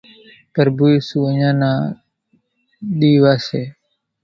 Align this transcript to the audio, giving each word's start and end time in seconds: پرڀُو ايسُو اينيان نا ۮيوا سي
پرڀُو 0.53 0.87
ايسُو 0.93 1.19
اينيان 1.27 1.55
نا 1.61 1.71
ۮيوا 2.97 3.33
سي 3.47 3.61